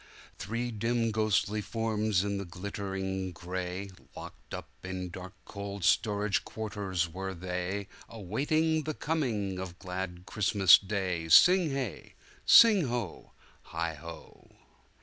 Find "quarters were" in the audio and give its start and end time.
6.43-7.35